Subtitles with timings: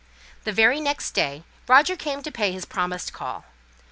[0.45, 3.45] The very next day, Roger came to pay his promised call.